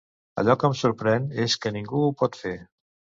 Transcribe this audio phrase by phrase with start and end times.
[0.43, 2.59] Allò que em sorprèn és que ningú ho pot fer.